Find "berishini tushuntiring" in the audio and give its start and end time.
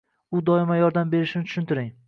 1.13-1.97